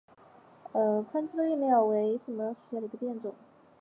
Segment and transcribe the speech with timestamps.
[0.71, 3.35] 宽基多叶蓼为蓼科蓼属下的一个变种。